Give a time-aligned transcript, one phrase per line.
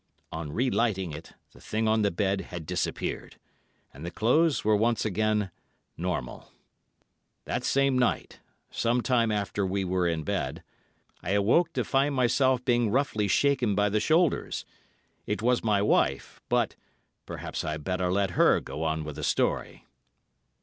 [0.31, 3.35] "On re lighting it, the thing on the bed had disappeared,
[3.93, 5.51] and the clothes were once again
[5.95, 6.51] normal.
[7.45, 8.39] That same night,
[8.71, 10.63] some time after we were in bed,
[11.21, 14.65] I awoke to find myself being roughly shaken by the shoulders.
[15.27, 16.75] It was my wife, but,
[17.27, 19.85] perhaps I had better let her go on with the story."